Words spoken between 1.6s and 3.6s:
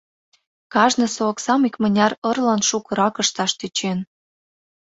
икмыняр ырлан шукырак ышташ